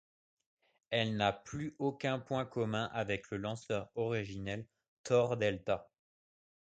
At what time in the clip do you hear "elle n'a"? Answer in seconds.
0.89-1.31